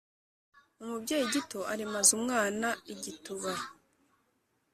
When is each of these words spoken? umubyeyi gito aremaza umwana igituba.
umubyeyi 0.81 1.25
gito 1.33 1.59
aremaza 1.73 2.11
umwana 2.19 2.67
igituba. 2.93 3.51